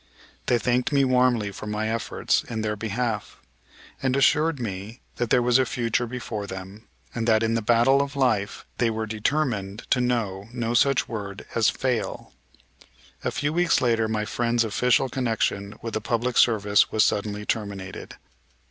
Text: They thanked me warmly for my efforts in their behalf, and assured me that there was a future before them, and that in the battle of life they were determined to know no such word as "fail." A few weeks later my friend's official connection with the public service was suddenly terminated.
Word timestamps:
They 0.47 0.57
thanked 0.57 0.91
me 0.91 1.05
warmly 1.05 1.51
for 1.51 1.67
my 1.67 1.87
efforts 1.87 2.43
in 2.45 2.61
their 2.61 2.75
behalf, 2.75 3.39
and 4.01 4.15
assured 4.15 4.59
me 4.59 4.99
that 5.17 5.29
there 5.29 5.43
was 5.43 5.59
a 5.59 5.63
future 5.67 6.07
before 6.07 6.47
them, 6.47 6.87
and 7.13 7.27
that 7.27 7.43
in 7.43 7.53
the 7.53 7.61
battle 7.61 8.01
of 8.01 8.15
life 8.15 8.65
they 8.79 8.89
were 8.89 9.05
determined 9.05 9.85
to 9.91 10.01
know 10.01 10.49
no 10.53 10.73
such 10.73 11.07
word 11.07 11.45
as 11.53 11.69
"fail." 11.69 12.33
A 13.23 13.29
few 13.29 13.53
weeks 13.53 13.79
later 13.79 14.07
my 14.07 14.25
friend's 14.25 14.63
official 14.63 15.07
connection 15.07 15.75
with 15.83 15.93
the 15.93 16.01
public 16.01 16.35
service 16.35 16.91
was 16.91 17.05
suddenly 17.05 17.45
terminated. 17.45 18.15